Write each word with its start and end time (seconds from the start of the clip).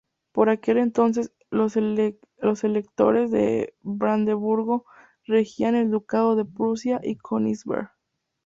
Por 0.31 0.49
aquel 0.49 0.79
entonces, 0.79 1.31
los 1.51 1.75
electores 1.77 3.29
de 3.29 3.75
Brandeburgo 3.83 4.87
regían 5.27 5.75
el 5.75 5.91
Ducado 5.91 6.35
de 6.35 6.43
Prusia 6.43 6.99
y 7.03 7.17
Königsberg. 7.19 7.91